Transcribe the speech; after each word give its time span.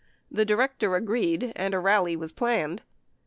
The 0.31 0.45
director 0.45 0.95
agreed, 0.95 1.53
and 1.55 1.75
a 1.75 1.79
rally 1.79 2.15
was 2.15 2.31
planned. 2.31 2.81